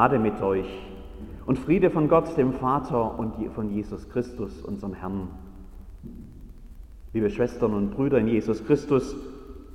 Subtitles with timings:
[0.00, 0.64] Gnade mit euch
[1.44, 5.28] und Friede von Gott, dem Vater und von Jesus Christus, unserem Herrn.
[7.12, 9.14] Liebe Schwestern und Brüder in Jesus Christus,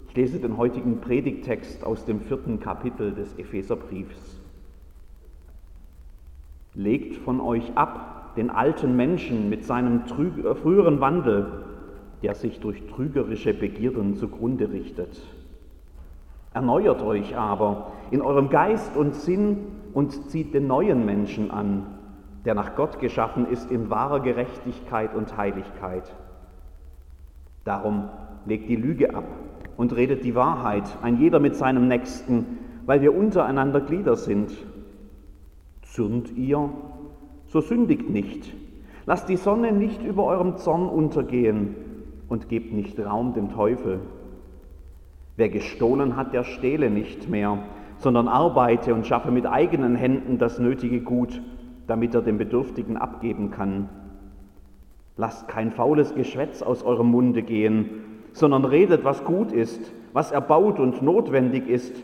[0.07, 4.41] ich lese den heutigen Predigtext aus dem vierten Kapitel des Epheserbriefs.
[6.73, 11.65] Legt von euch ab den alten Menschen mit seinem früheren Wandel,
[12.23, 15.21] der sich durch trügerische Begierden zugrunde richtet.
[16.55, 19.57] Erneuert euch aber in eurem Geist und Sinn
[19.93, 21.85] und zieht den neuen Menschen an,
[22.45, 26.15] der nach Gott geschaffen ist in wahrer Gerechtigkeit und Heiligkeit.
[27.65, 28.05] Darum
[28.45, 29.25] legt die Lüge ab
[29.75, 32.45] und redet die Wahrheit, ein jeder mit seinem Nächsten,
[32.85, 34.53] weil wir untereinander Glieder sind.
[35.81, 36.69] Zürnt ihr,
[37.47, 38.53] so sündigt nicht.
[39.05, 41.75] Lasst die Sonne nicht über eurem Zorn untergehen
[42.29, 43.99] und gebt nicht Raum dem Teufel.
[45.37, 47.59] Wer gestohlen hat, der stehle nicht mehr,
[47.97, 51.41] sondern arbeite und schaffe mit eigenen Händen das nötige Gut,
[51.87, 53.89] damit er dem Bedürftigen abgeben kann.
[55.17, 57.89] Lasst kein faules Geschwätz aus eurem Munde gehen,
[58.33, 61.95] sondern redet, was gut ist, was erbaut und notwendig ist,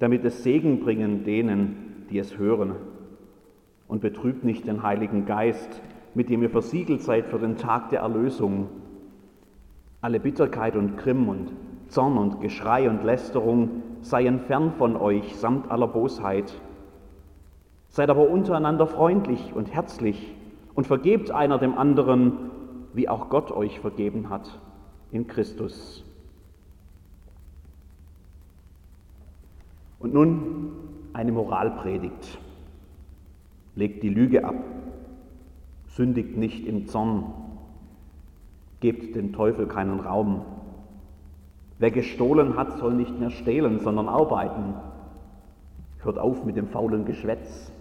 [0.00, 2.72] damit es Segen bringen denen, die es hören.
[3.86, 5.80] Und betrübt nicht den Heiligen Geist,
[6.14, 8.68] mit dem ihr versiegelt seid für den Tag der Erlösung.
[10.00, 11.52] Alle Bitterkeit und Grimm und
[11.88, 16.52] Zorn und Geschrei und Lästerung seien fern von euch samt aller Bosheit.
[17.88, 20.34] Seid aber untereinander freundlich und herzlich
[20.74, 22.50] und vergebt einer dem anderen,
[22.92, 24.58] wie auch Gott euch vergeben hat
[25.10, 26.04] in Christus.
[29.98, 30.72] Und nun
[31.12, 32.38] eine Moralpredigt.
[33.74, 34.56] Legt die Lüge ab,
[35.88, 37.32] sündigt nicht im Zorn,
[38.80, 40.42] gebt dem Teufel keinen Raum,
[41.78, 44.74] Wer gestohlen hat, soll nicht mehr stehlen, sondern arbeiten.
[46.02, 47.72] Hört auf mit dem faulen Geschwätz.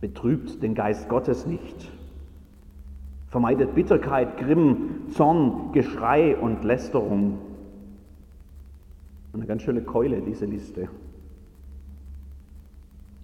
[0.00, 1.90] Betrübt den Geist Gottes nicht.
[3.28, 7.38] Vermeidet Bitterkeit, Grimm, Zorn, Geschrei und Lästerung.
[9.32, 10.88] Eine ganz schöne Keule, diese Liste.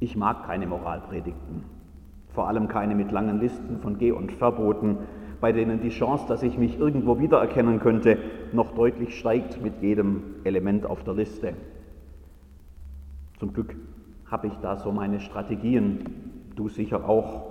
[0.01, 1.63] Ich mag keine Moralpredigten,
[2.35, 4.97] vor allem keine mit langen Listen von Geh- und Verboten,
[5.41, 8.19] bei denen die Chance, dass ich mich irgendwo wiedererkennen könnte,
[8.53, 11.55] noch deutlich steigt mit jedem Element auf der Liste.
[13.39, 13.75] Zum Glück
[14.31, 16.05] habe ich da so meine Strategien,
[16.57, 17.47] du sicher auch.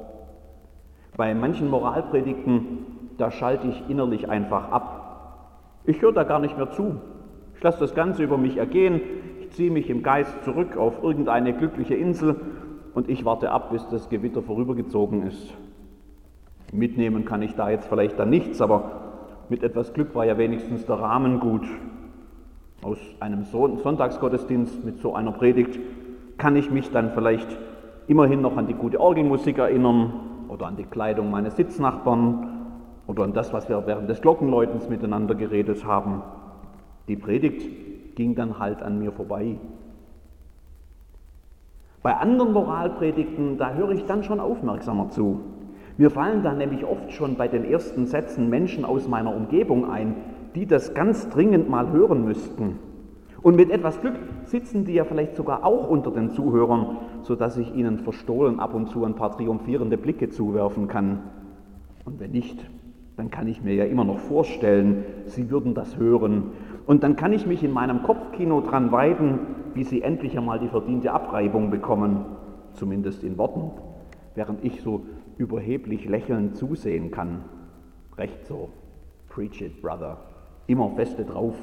[1.18, 2.86] Bei manchen Moralpredigten,
[3.18, 5.50] da schalte ich innerlich einfach ab.
[5.86, 7.02] Ich höre da gar nicht mehr zu.
[7.56, 9.02] Ich lasse das Ganze über mich ergehen,
[9.42, 12.36] ich ziehe mich im Geist zurück auf irgendeine glückliche Insel
[12.94, 15.58] und ich warte ab, bis das Gewitter vorübergezogen ist.
[16.72, 18.92] Mitnehmen kann ich da jetzt vielleicht dann nichts, aber
[19.50, 21.68] mit etwas Glück war ja wenigstens der Rahmen gut.
[22.82, 25.80] Aus einem Sonntagsgottesdienst mit so einer Predigt
[26.38, 27.58] kann ich mich dann vielleicht
[28.08, 30.14] immerhin noch an die gute Orgelmusik erinnern
[30.48, 32.48] oder an die Kleidung meines Sitznachbarn
[33.08, 36.22] oder an das, was wir während des Glockenläutens miteinander geredet haben.
[37.08, 39.58] Die Predigt ging dann halt an mir vorbei.
[42.02, 45.42] Bei anderen Moralpredigten, da höre ich dann schon aufmerksamer zu.
[46.00, 50.16] Mir fallen da nämlich oft schon bei den ersten Sätzen Menschen aus meiner Umgebung ein,
[50.56, 52.80] die das ganz dringend mal hören müssten.
[53.42, 54.16] Und mit etwas Glück
[54.46, 58.88] sitzen die ja vielleicht sogar auch unter den Zuhörern, sodass ich ihnen verstohlen ab und
[58.88, 61.20] zu ein paar triumphierende Blicke zuwerfen kann.
[62.06, 62.66] Und wenn nicht,
[63.18, 66.52] dann kann ich mir ja immer noch vorstellen, sie würden das hören.
[66.86, 69.40] Und dann kann ich mich in meinem Kopfkino dran weiden,
[69.74, 72.24] wie sie endlich einmal die verdiente Abreibung bekommen,
[72.72, 73.72] zumindest in Worten,
[74.34, 75.02] während ich so
[75.40, 77.46] überheblich lächelnd zusehen kann.
[78.18, 78.70] Recht so.
[79.30, 80.18] Preach it, brother.
[80.68, 81.56] Immer feste drauf.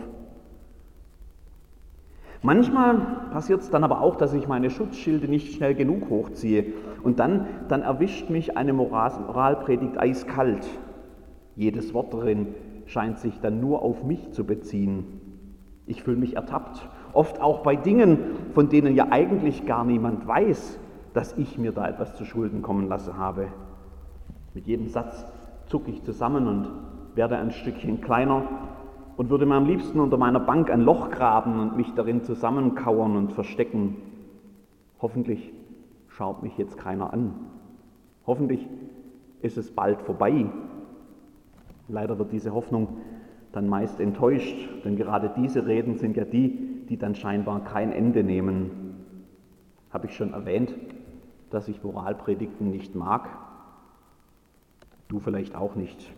[2.42, 6.72] Manchmal passiert es dann aber auch, dass ich meine Schutzschilde nicht schnell genug hochziehe
[7.02, 10.66] und dann, dann erwischt mich eine Moralpredigt eiskalt.
[11.54, 12.48] Jedes Wort darin
[12.86, 15.20] scheint sich dann nur auf mich zu beziehen.
[15.86, 18.18] Ich fühle mich ertappt, oft auch bei Dingen,
[18.54, 20.78] von denen ja eigentlich gar niemand weiß,
[21.14, 23.48] dass ich mir da etwas zu Schulden kommen lassen habe.
[24.56, 25.26] Mit jedem Satz
[25.66, 26.70] zucke ich zusammen und
[27.14, 28.48] werde ein Stückchen kleiner
[29.18, 33.18] und würde mir am liebsten unter meiner Bank ein Loch graben und mich darin zusammenkauern
[33.18, 33.98] und verstecken.
[34.98, 35.52] Hoffentlich
[36.08, 37.34] schaut mich jetzt keiner an.
[38.26, 38.66] Hoffentlich
[39.42, 40.46] ist es bald vorbei.
[41.88, 42.96] Leider wird diese Hoffnung
[43.52, 44.56] dann meist enttäuscht,
[44.86, 48.70] denn gerade diese Reden sind ja die, die dann scheinbar kein Ende nehmen.
[49.90, 50.74] Habe ich schon erwähnt,
[51.50, 53.28] dass ich Moralpredigten nicht mag?
[55.08, 56.12] Du vielleicht auch nicht.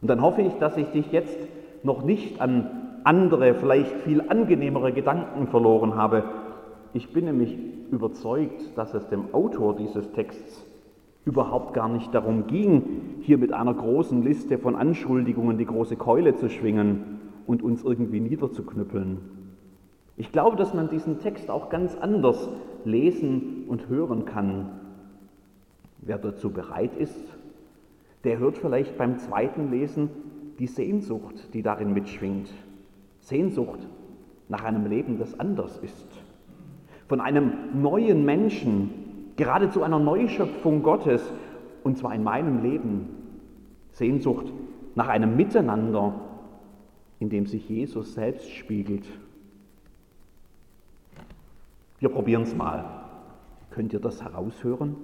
[0.00, 1.38] Und dann hoffe ich, dass ich dich jetzt
[1.82, 6.24] noch nicht an andere, vielleicht viel angenehmere Gedanken verloren habe,
[6.96, 7.58] Ich bin nämlich
[7.90, 10.64] überzeugt, dass es dem Autor dieses Texts
[11.24, 16.36] überhaupt gar nicht darum ging, hier mit einer großen Liste von Anschuldigungen die große Keule
[16.36, 19.18] zu schwingen und uns irgendwie niederzuknüppeln.
[20.16, 22.48] Ich glaube, dass man diesen Text auch ganz anders
[22.84, 24.70] lesen und hören kann.
[25.98, 27.33] Wer dazu bereit ist,
[28.24, 30.08] der hört vielleicht beim zweiten Lesen
[30.58, 32.50] die Sehnsucht, die darin mitschwingt.
[33.20, 33.80] Sehnsucht
[34.48, 36.06] nach einem Leben, das anders ist.
[37.08, 38.90] Von einem neuen Menschen,
[39.36, 41.22] geradezu einer Neuschöpfung Gottes,
[41.82, 43.08] und zwar in meinem Leben.
[43.90, 44.52] Sehnsucht
[44.94, 46.14] nach einem Miteinander,
[47.20, 49.06] in dem sich Jesus selbst spiegelt.
[52.00, 52.84] Wir probieren es mal.
[53.70, 54.96] Könnt ihr das heraushören?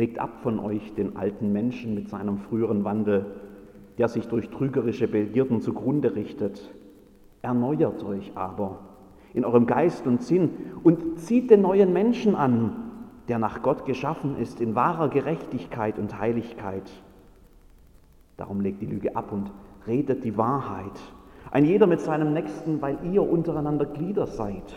[0.00, 3.26] Legt ab von euch den alten Menschen mit seinem früheren Wandel,
[3.98, 6.72] der sich durch trügerische Begierden zugrunde richtet.
[7.42, 8.78] Erneuert euch aber
[9.34, 10.52] in eurem Geist und Sinn
[10.84, 12.76] und zieht den neuen Menschen an,
[13.28, 16.90] der nach Gott geschaffen ist, in wahrer Gerechtigkeit und Heiligkeit.
[18.38, 19.52] Darum legt die Lüge ab und
[19.86, 20.98] redet die Wahrheit.
[21.50, 24.74] Ein jeder mit seinem Nächsten, weil ihr untereinander Glieder seid.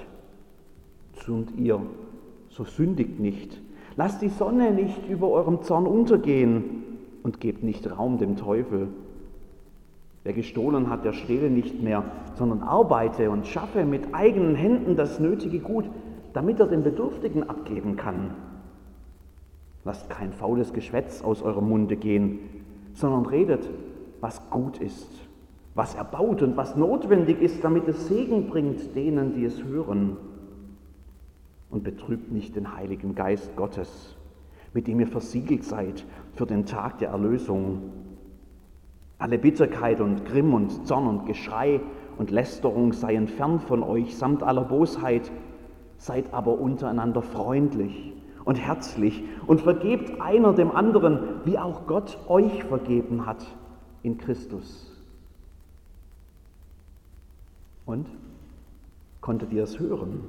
[1.29, 1.79] Und ihr,
[2.49, 3.61] so sündigt nicht.
[3.95, 6.83] Lasst die Sonne nicht über eurem Zorn untergehen
[7.21, 8.87] und gebt nicht Raum dem Teufel.
[10.23, 12.03] Wer gestohlen hat, der stehle nicht mehr,
[12.35, 15.85] sondern arbeite und schaffe mit eigenen Händen das nötige Gut,
[16.33, 18.31] damit er den Bedürftigen abgeben kann.
[19.83, 22.39] Lasst kein faules Geschwätz aus eurem Munde gehen,
[22.93, 23.69] sondern redet,
[24.21, 25.09] was gut ist,
[25.75, 30.15] was erbaut und was notwendig ist, damit es Segen bringt denen, die es hören.
[31.73, 34.15] Und betrübt nicht den Heiligen Geist Gottes,
[34.75, 36.05] mit dem ihr versiegelt seid
[36.35, 37.91] für den Tag der Erlösung.
[39.17, 41.81] Alle Bitterkeit und Grimm und Zorn und Geschrei
[42.19, 45.31] und Lästerung seien fern von euch samt aller Bosheit,
[45.97, 48.13] seid aber untereinander freundlich
[48.45, 53.47] und herzlich und vergebt einer dem anderen, wie auch Gott euch vergeben hat
[54.03, 54.95] in Christus.
[57.87, 58.05] Und
[59.21, 60.19] konntet ihr es hören,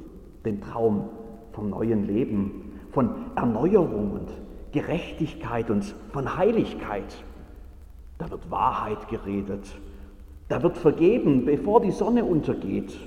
[0.46, 1.10] den Traum
[1.54, 4.28] vom neuen Leben, von Erneuerung und
[4.72, 7.24] Gerechtigkeit und von Heiligkeit?
[8.18, 9.66] Da wird Wahrheit geredet.
[10.48, 12.98] Da wird vergeben, bevor die Sonne untergeht.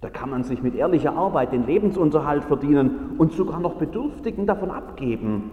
[0.00, 4.70] Da kann man sich mit ehrlicher Arbeit den Lebensunterhalt verdienen und sogar noch Bedürftigen davon
[4.70, 5.50] abgeben.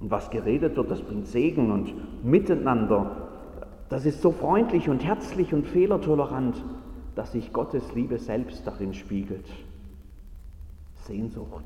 [0.00, 3.28] Und was geredet wird, das bringt Segen und Miteinander.
[3.88, 6.64] Das ist so freundlich und herzlich und fehlertolerant,
[7.14, 9.44] dass sich Gottes Liebe selbst darin spiegelt.
[11.06, 11.64] Sehnsucht,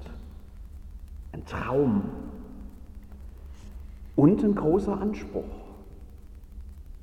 [1.33, 2.03] ein Traum
[4.17, 5.45] und ein großer Anspruch.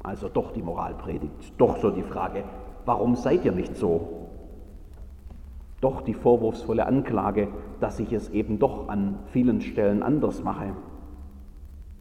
[0.01, 2.44] Also doch die Moralpredigt, doch so die Frage,
[2.85, 4.27] warum seid ihr nicht so?
[5.80, 7.50] Doch die vorwurfsvolle Anklage,
[7.80, 10.74] dass ich es eben doch an vielen Stellen anders mache.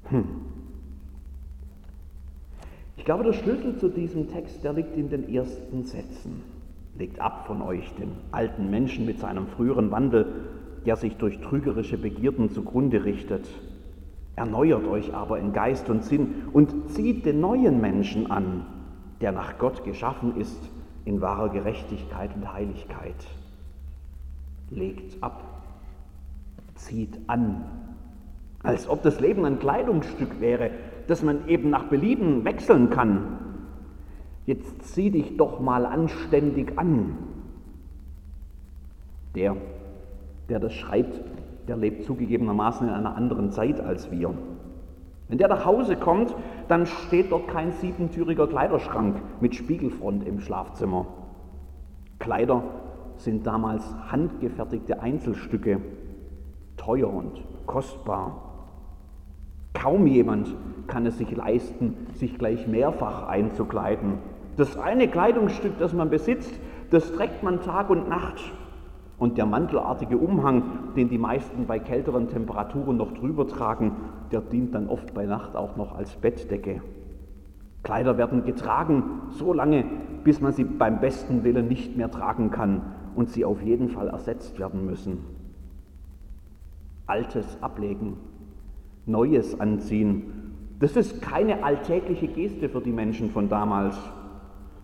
[0.05, 0.25] Hm.
[2.97, 6.43] Ich glaube, der Schlüssel zu diesem Text, der liegt in den ersten Sätzen.
[6.99, 10.27] Legt ab von euch den alten Menschen mit seinem früheren Wandel,
[10.85, 13.49] der sich durch trügerische Begierden zugrunde richtet
[14.35, 18.65] Erneuert euch aber in Geist und Sinn und zieht den neuen Menschen an,
[19.21, 20.71] der nach Gott geschaffen ist
[21.05, 23.15] in wahrer Gerechtigkeit und Heiligkeit.
[24.71, 25.43] Legt ab,
[26.77, 27.65] zieht an,
[28.63, 30.71] als ob das Leben ein Kleidungsstück wäre,
[31.09, 33.39] das man eben nach Belieben wechseln kann.
[34.47, 37.17] Jetzt zieh dich doch mal anständig an.
[39.35, 39.57] Der,
[40.49, 41.21] der das schreibt,
[41.69, 44.35] der lebt zugegebenermaßen in einer anderen Zeit als wir.
[45.29, 46.35] Wenn der nach Hause kommt,
[46.69, 51.07] dann steht dort kein siebentüriger Kleiderschrank mit Spiegelfront im Schlafzimmer.
[52.19, 52.63] Kleider
[53.17, 55.81] sind damals handgefertigte Einzelstücke,
[56.77, 58.53] teuer und kostbar.
[59.73, 60.55] Kaum jemand
[60.87, 64.19] kann es sich leisten, sich gleich mehrfach einzukleiden.
[64.57, 66.53] Das eine Kleidungsstück, das man besitzt,
[66.91, 68.53] das trägt man Tag und Nacht
[69.19, 73.93] und der mantelartige Umhang, den die meisten bei kälteren Temperaturen noch drüber tragen,
[74.31, 76.83] der dient dann oft bei Nacht auch noch als Bettdecke.
[77.83, 79.85] Kleider werden getragen so lange,
[80.25, 82.83] bis man sie beim besten Willen nicht mehr tragen kann
[83.15, 85.25] und sie auf jeden Fall ersetzt werden müssen.
[87.07, 88.17] Altes ablegen,
[89.07, 90.33] Neues anziehen,
[90.79, 93.97] das ist keine alltägliche Geste für die Menschen von damals.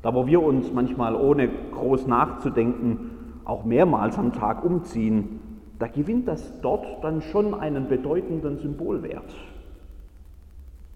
[0.03, 3.11] Da wo wir uns manchmal ohne groß nachzudenken
[3.45, 5.41] auch mehrmals am Tag umziehen,
[5.79, 9.35] da gewinnt das dort dann schon einen bedeutenden Symbolwert.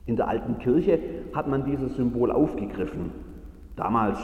[0.07, 0.99] In der alten Kirche
[1.35, 3.13] hat man dieses Symbol aufgegriffen.
[3.77, 4.19] Damals,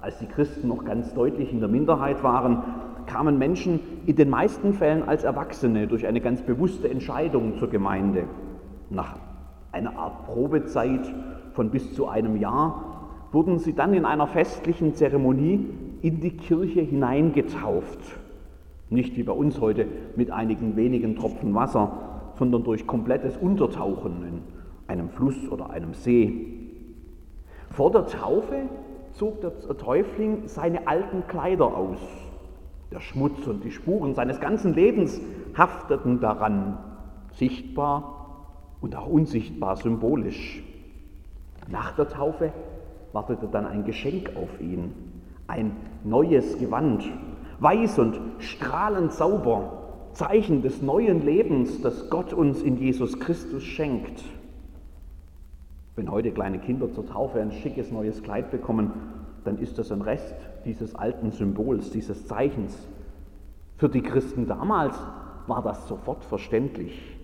[0.00, 2.62] als die Christen noch ganz deutlich in der Minderheit waren,
[3.06, 8.24] kamen Menschen in den meisten Fällen als Erwachsene durch eine ganz bewusste Entscheidung zur Gemeinde.
[8.88, 9.16] Nach
[9.72, 11.12] einer Art Probezeit
[11.52, 12.89] von bis zu einem Jahr
[13.32, 15.66] wurden sie dann in einer festlichen Zeremonie
[16.02, 17.98] in die Kirche hineingetauft.
[18.88, 24.42] Nicht wie bei uns heute mit einigen wenigen Tropfen Wasser, sondern durch komplettes Untertauchen in
[24.88, 26.46] einem Fluss oder einem See.
[27.70, 28.62] Vor der Taufe
[29.12, 32.00] zog der Täufling seine alten Kleider aus.
[32.90, 35.20] Der Schmutz und die Spuren seines ganzen Lebens
[35.56, 36.78] hafteten daran,
[37.32, 38.48] sichtbar
[38.80, 40.64] und auch unsichtbar symbolisch.
[41.68, 42.52] Nach der Taufe
[43.12, 44.92] wartete dann ein Geschenk auf ihn,
[45.46, 45.72] ein
[46.04, 47.04] neues Gewand,
[47.58, 49.72] weiß und strahlend sauber,
[50.12, 54.22] Zeichen des neuen Lebens, das Gott uns in Jesus Christus schenkt.
[55.96, 58.92] Wenn heute kleine Kinder zur Taufe ein schickes neues Kleid bekommen,
[59.44, 62.76] dann ist das ein Rest dieses alten Symbols, dieses Zeichens.
[63.76, 64.98] Für die Christen damals
[65.46, 67.16] war das sofort verständlich.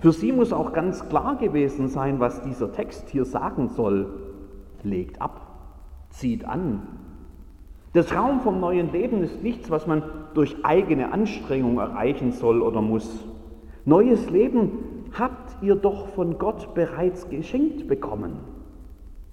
[0.00, 4.06] Für sie muss auch ganz klar gewesen sein, was dieser Text hier sagen soll.
[4.84, 5.46] Legt ab,
[6.10, 6.82] zieht an.
[7.94, 10.02] Der Traum vom neuen Leben ist nichts, was man
[10.34, 13.24] durch eigene Anstrengung erreichen soll oder muss.
[13.84, 14.70] Neues Leben
[15.18, 18.38] habt ihr doch von Gott bereits geschenkt bekommen.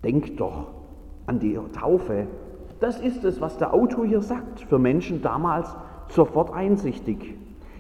[0.04, 0.68] Denkt doch
[1.28, 2.28] an die Taufe.
[2.80, 5.76] Das ist es, was der Autor hier sagt, für Menschen damals
[6.10, 7.36] sofort einsichtig.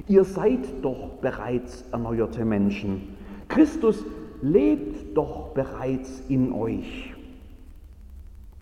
[0.07, 3.15] Ihr seid doch bereits erneuerte Menschen.
[3.47, 4.05] Christus
[4.41, 7.16] lebt doch bereits in euch.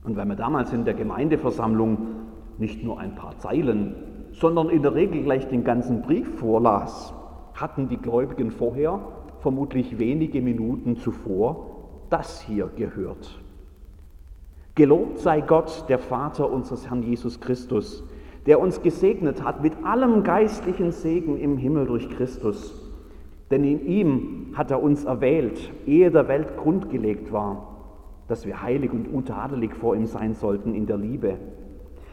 [0.05, 1.97] Und wenn man damals in der Gemeindeversammlung
[2.57, 3.95] nicht nur ein paar Zeilen,
[4.31, 7.13] sondern in der Regel gleich den ganzen Brief vorlas,
[7.53, 8.99] hatten die Gläubigen vorher,
[9.39, 11.67] vermutlich wenige Minuten zuvor,
[12.09, 13.39] das hier gehört.
[14.75, 18.03] Gelobt sei Gott, der Vater unseres Herrn Jesus Christus,
[18.45, 22.91] der uns gesegnet hat mit allem geistlichen Segen im Himmel durch Christus.
[23.51, 27.74] Denn in ihm hat er uns erwählt, ehe der Welt grundgelegt war,
[28.27, 31.37] dass wir heilig und untadelig vor ihm sein sollten in der Liebe.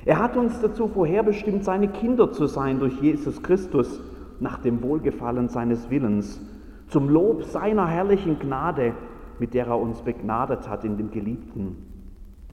[0.04, 4.00] Er hat uns dazu vorherbestimmt, seine Kinder zu sein durch Jesus Christus,
[4.40, 6.40] nach dem Wohlgefallen seines Willens,
[6.88, 8.94] zum Lob seiner herrlichen Gnade,
[9.38, 11.76] mit der er uns begnadet hat in dem Geliebten.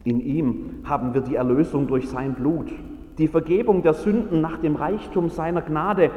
[0.04, 2.72] In ihm haben wir die Erlösung durch sein Blut,
[3.18, 6.12] die Vergebung der Sünden nach dem Reichtum seiner Gnade,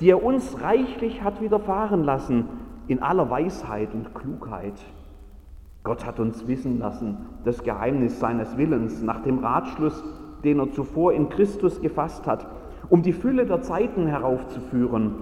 [0.00, 2.44] die er uns reichlich hat widerfahren lassen,
[2.86, 4.74] in aller Weisheit und Klugheit.
[5.84, 10.02] Gott hat uns wissen lassen, das Geheimnis seines Willens nach dem Ratschluss,
[10.42, 12.46] den er zuvor in Christus gefasst hat,
[12.88, 15.12] um die Fülle der Zeiten heraufzuführen,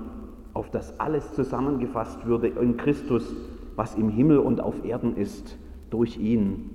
[0.54, 3.34] auf das alles zusammengefasst würde in Christus,
[3.74, 5.58] was im Himmel und auf Erden ist,
[5.90, 6.70] durch ihn.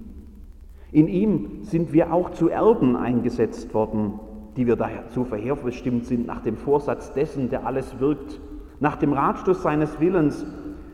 [0.91, 4.19] In ihm sind wir auch zu Erben eingesetzt worden,
[4.57, 8.41] die wir dazu vorherbestimmt sind nach dem Vorsatz dessen, der alles wirkt,
[8.79, 10.45] nach dem Ratschluss seines Willens,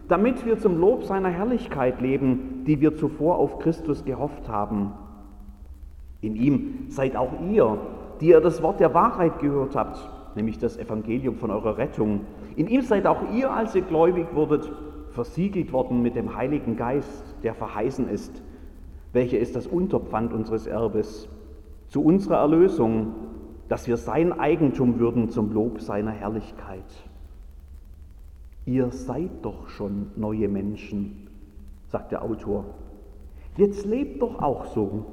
[0.07, 4.93] damit wir zum Lob seiner Herrlichkeit leben, die wir zuvor auf Christus gehofft haben.
[6.22, 7.77] In ihm seid auch ihr,
[8.22, 12.22] die ihr das Wort der Wahrheit gehört habt, nämlich das Evangelium von eurer Rettung.
[12.55, 14.72] In ihm seid auch ihr, als ihr gläubig wurdet,
[15.10, 18.41] versiegelt worden mit dem Heiligen Geist, der verheißen ist
[19.13, 21.29] welcher ist das Unterpfand unseres Erbes,
[21.88, 23.13] zu unserer Erlösung,
[23.69, 26.83] dass wir sein Eigentum würden zum Lob seiner Herrlichkeit.
[28.65, 31.27] Ihr seid doch schon neue Menschen,
[31.88, 32.65] sagt der Autor.
[33.58, 35.05] Jetzt lebt doch auch so.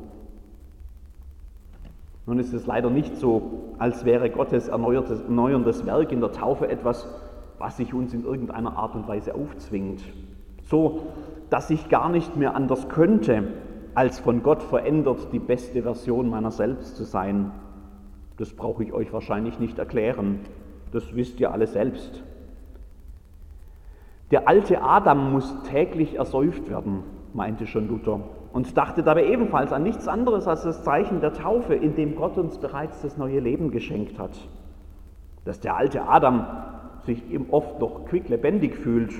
[2.26, 7.08] Nun ist es leider nicht so, als wäre Gottes erneuerndes Werk in der Taufe etwas,
[7.58, 10.02] was sich uns in irgendeiner Art und Weise aufzwingt.
[10.62, 11.00] So,
[11.50, 13.48] dass ich gar nicht mehr anders könnte,
[13.94, 17.50] als von Gott verändert die beste Version meiner selbst zu sein.
[18.36, 20.38] Das brauche ich euch wahrscheinlich nicht erklären.
[20.92, 22.22] Das wisst ihr alle selbst.
[24.30, 27.02] Der alte Adam muss täglich ersäuft werden,
[27.34, 28.20] meinte schon Luther,
[28.52, 32.38] und dachte dabei ebenfalls an nichts anderes als das Zeichen der Taufe, in dem Gott
[32.38, 34.32] uns bereits das neue Leben geschenkt hat.
[35.44, 36.46] Dass der alte Adam
[37.06, 39.12] sich eben oft noch quicklebendig fühlt,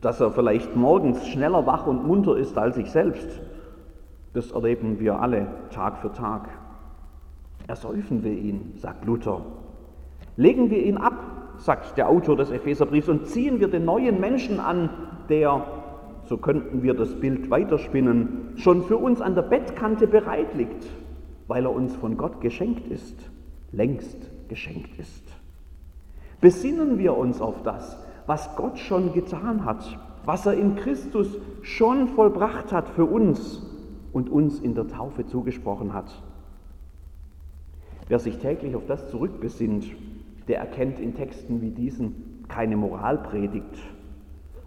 [0.00, 3.40] dass er vielleicht morgens schneller wach und munter ist als ich selbst,
[4.34, 6.48] das erleben wir alle Tag für Tag.
[7.66, 9.40] Ersäufen wir ihn, sagt Luther.
[10.36, 11.14] Legen wir ihn ab,
[11.58, 14.90] sagt der Autor des Epheserbriefs, und ziehen wir den neuen Menschen an,
[15.28, 15.64] der,
[16.24, 20.86] so könnten wir das Bild weiterspinnen, schon für uns an der Bettkante bereit liegt,
[21.46, 23.30] weil er uns von Gott geschenkt ist,
[23.72, 25.24] längst geschenkt ist.
[26.40, 32.08] Besinnen wir uns auf das, was Gott schon getan hat, was er in Christus schon
[32.08, 33.62] vollbracht hat für uns
[34.12, 36.10] und uns in der Taufe zugesprochen hat.
[38.08, 39.84] Wer sich täglich auf das zurückbesinnt,
[40.48, 43.78] der erkennt in Texten wie diesen keine Moralpredigt.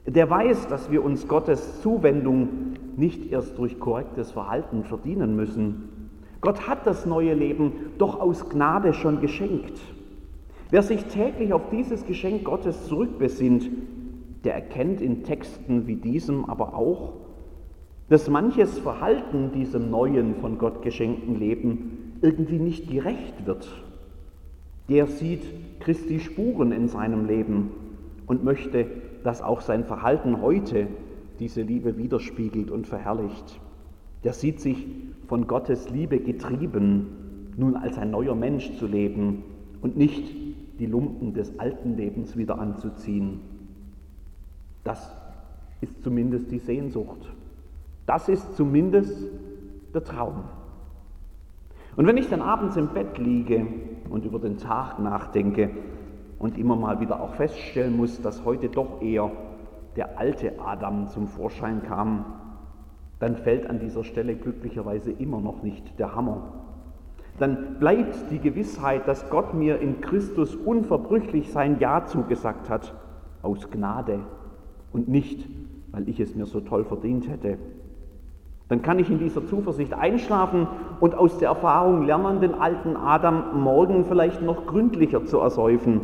[0.05, 2.49] Der weiß, dass wir uns Gottes Zuwendung
[2.97, 6.09] nicht erst durch korrektes Verhalten verdienen müssen.
[6.41, 9.79] Gott hat das neue Leben doch aus Gnade schon geschenkt.
[10.71, 13.69] Wer sich täglich auf dieses Geschenk Gottes zurückbesinnt,
[14.43, 17.13] der erkennt in Texten wie diesem aber auch,
[18.09, 23.69] dass manches Verhalten diesem neuen von Gott geschenkten Leben irgendwie nicht gerecht wird.
[24.89, 25.43] Der sieht
[25.79, 27.71] Christi Spuren in seinem Leben
[28.27, 28.87] und möchte,
[29.23, 30.87] dass auch sein Verhalten heute
[31.39, 33.59] diese Liebe widerspiegelt und verherrlicht.
[34.23, 34.87] Der sieht sich
[35.27, 39.43] von Gottes Liebe getrieben, nun als ein neuer Mensch zu leben
[39.81, 40.33] und nicht
[40.79, 43.39] die Lumpen des alten Lebens wieder anzuziehen.
[44.83, 45.15] Das
[45.81, 47.31] ist zumindest die Sehnsucht.
[48.05, 49.27] Das ist zumindest
[49.93, 50.43] der Traum.
[51.95, 53.65] Und wenn ich dann abends im Bett liege
[54.09, 55.69] und über den Tag nachdenke
[56.39, 59.31] und immer mal wieder auch feststellen muss, dass heute doch eher
[59.95, 62.25] der alte Adam zum Vorschein kam,
[63.19, 66.53] dann fällt an dieser Stelle glücklicherweise immer noch nicht der Hammer.
[67.37, 72.93] Dann bleibt die Gewissheit, dass Gott mir in Christus unverbrüchlich sein Ja zugesagt hat,
[73.41, 74.19] aus Gnade
[74.91, 75.47] und nicht,
[75.91, 77.57] weil ich es mir so toll verdient hätte.
[78.71, 80.65] Dann kann ich in dieser Zuversicht einschlafen
[81.01, 85.99] und aus der Erfahrung lernen, den alten Adam morgen vielleicht noch gründlicher zu ersäufen,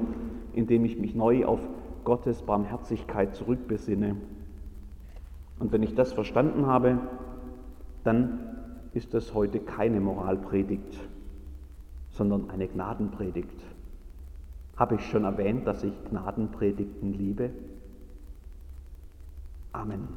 [0.52, 1.62] indem ich mich neu auf
[2.04, 4.18] Gottes Barmherzigkeit zurückbesinne.
[5.60, 6.98] Und wenn ich das verstanden habe,
[8.04, 8.40] dann
[8.92, 11.00] ist das heute keine Moralpredigt,
[12.10, 13.64] sondern eine Gnadenpredigt.
[14.76, 17.50] Habe ich schon erwähnt, dass ich Gnadenpredigten liebe?
[19.72, 20.10] Amen.